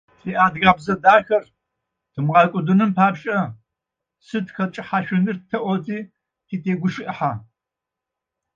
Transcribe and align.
Ти 0.21 0.29
адыгабзэ 0.43 0.93
дахэр 1.03 1.43
тымыгъэкӏодыным 2.13 2.91
папшӏэ 2.97 3.39
сыд 4.27 4.47
хэтшӏыхьэшъуныр 4.55 5.37
тэӏоти 5.49 5.99
титэгущыӏыхьэ. 6.47 7.31